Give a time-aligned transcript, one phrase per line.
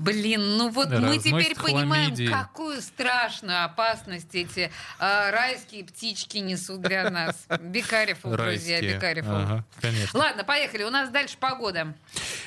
[0.00, 2.26] блин, ну вот мы теперь понимаем, хламидии.
[2.26, 7.36] какую страшную опасность эти а, райские птички несут для нас.
[7.48, 8.98] Careful, друзья.
[8.98, 10.18] Ага, конечно.
[10.18, 10.84] Ладно, поехали.
[10.84, 11.94] У нас дальше погода.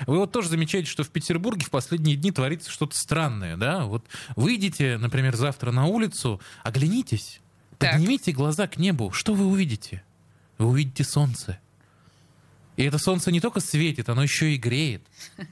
[0.08, 3.86] Вы вот тоже замечаете, что в Петербурге в последние дни творится что-то странное, да?
[3.86, 7.40] Вот выйдете, например, завтра на улицу, оглянитесь,
[7.78, 7.94] Так.
[7.94, 9.12] поднимите глаза к небу.
[9.12, 10.04] Что вы увидите?
[10.58, 11.60] Вы увидите солнце.
[12.76, 15.04] И это солнце не только светит, оно еще и греет.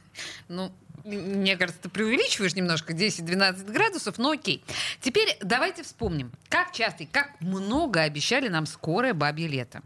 [0.48, 0.72] Ну,
[1.04, 4.64] мне кажется, ты преувеличиваешь немножко 10-12 градусов, но окей.
[5.02, 9.82] Теперь давайте вспомним, как часто и как много обещали нам скорое бабье лето.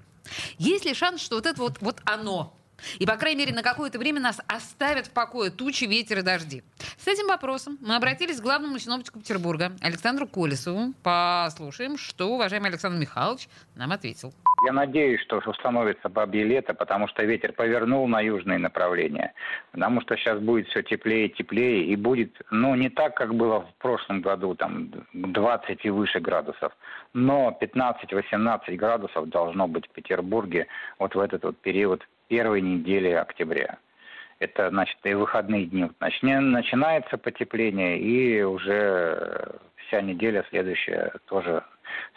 [0.57, 2.57] Есть ли шанс, что вот это вот, вот оно,
[2.99, 6.63] и, по крайней мере, на какое-то время нас оставят в покое тучи, ветер и дожди.
[6.97, 10.93] С этим вопросом мы обратились к главному синоптику Петербурга Александру Колесову.
[11.03, 14.33] Послушаем, что уважаемый Александр Михайлович нам ответил.
[14.65, 19.33] Я надеюсь, что установится бабье лето, потому что ветер повернул на южные направления.
[19.71, 23.61] Потому что сейчас будет все теплее и теплее, и будет, ну, не так, как было
[23.61, 26.73] в прошлом году, там, 20 и выше градусов,
[27.13, 30.67] но 15-18 градусов должно быть в Петербурге
[30.99, 33.77] вот в этот вот период первой недели октября.
[34.39, 35.89] Это, значит, и выходные дни.
[35.99, 41.63] Начинается потепление, и уже вся неделя следующая тоже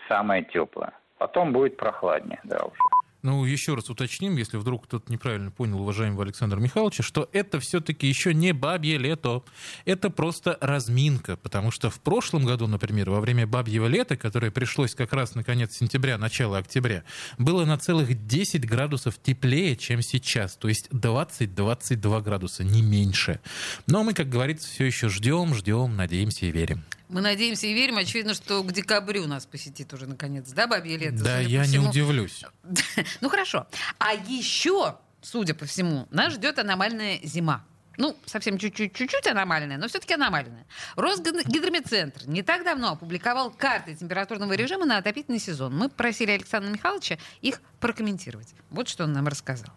[0.09, 0.93] самая теплая.
[1.19, 2.98] Потом будет прохладнее, да, уже.
[3.23, 8.07] Ну, еще раз уточним, если вдруг кто-то неправильно понял уважаемого Александра Михайловича, что это все-таки
[8.07, 9.43] еще не бабье лето.
[9.85, 14.95] Это просто разминка, потому что в прошлом году, например, во время бабьего лета, которое пришлось
[14.95, 17.03] как раз на конец сентября, начало октября,
[17.39, 20.57] было на целых 10 градусов теплее, чем сейчас.
[20.57, 23.41] То есть 20-22 градуса, не меньше.
[23.89, 26.85] Но мы, как говорится, все еще ждем, ждем, надеемся и верим.
[27.09, 27.97] Мы надеемся и верим.
[27.99, 31.23] Очевидно, что к декабрю нас посетит уже наконец, да, бабье лето?
[31.25, 31.89] Да, судя я не всему.
[31.91, 32.45] удивлюсь.
[33.21, 33.67] Ну хорошо.
[33.99, 37.65] А еще, судя по всему, нас ждет аномальная зима.
[37.97, 40.67] Ну, совсем чуть-чуть, чуть-чуть аномальная, но все-таки аномальная.
[40.95, 45.77] Росгидромедцентр не так давно опубликовал карты температурного режима на отопительный сезон.
[45.77, 48.55] Мы просили Александра Михайловича их прокомментировать.
[48.71, 49.71] Вот что он нам рассказал.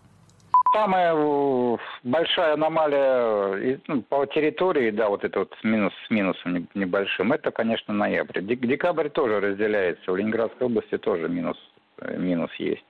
[0.74, 6.54] Самая э, большая аномалия э, ну, по территории, да, вот это вот минус с минусом
[6.54, 8.42] не- небольшим, это, конечно, ноябрь.
[8.42, 10.12] Дек- Декабрь тоже разделяется.
[10.12, 11.58] В Ленинградской области тоже минус
[12.00, 12.86] э, минус есть.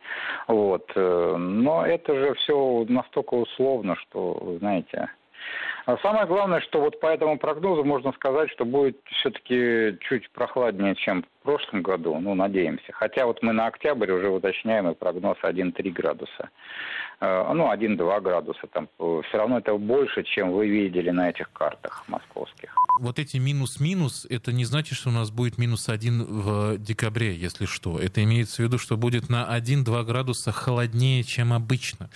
[0.47, 0.91] Вот.
[0.95, 5.09] Но это же все настолько условно, что, знаете...
[5.85, 10.95] А самое главное, что вот по этому прогнозу можно сказать, что будет все-таки чуть прохладнее,
[10.95, 12.91] чем в прошлом году, ну, надеемся.
[12.93, 16.49] Хотя вот мы на октябрь уже уточняем и прогноз 1-3 градуса.
[17.19, 18.67] Э, Ну, 1-2 градуса.
[18.71, 22.75] Там все равно это больше, чем вы видели на этих картах московских.
[22.99, 27.65] вот эти минус-минус, это не значит, что у нас будет минус один в декабре, если
[27.65, 27.97] что.
[27.97, 32.09] Это имеется в виду, что будет на 1-2 градуса холоднее, чем обычно.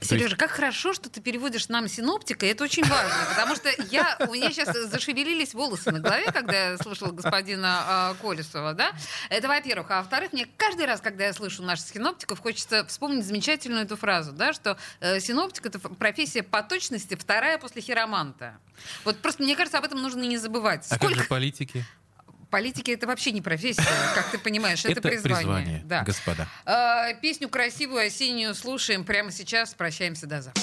[0.00, 4.34] Сережа, как хорошо, что ты переводишь нам синоптика, это очень важно, потому что я, у
[4.34, 8.92] меня сейчас зашевелились волосы на голове, когда я слушала господина а, Колесова, да?
[9.28, 9.90] Это, во-первых.
[9.90, 14.32] А во-вторых, мне каждый раз, когда я слышу наших синоптиков, хочется вспомнить замечательную эту фразу,
[14.32, 18.58] да, что э, синоптик— это профессия по точности вторая после хироманта.
[19.04, 20.86] Вот просто, мне кажется, об этом нужно не забывать.
[20.90, 21.84] А как же политики?
[22.50, 23.82] Политики— это вообще не профессия,
[24.14, 25.36] как ты понимаешь, это, Это призвание.
[25.36, 26.02] призвание, да.
[26.02, 26.48] господа.
[26.64, 29.74] А, песню красивую осеннюю слушаем прямо сейчас.
[29.74, 30.62] Прощаемся до завтра.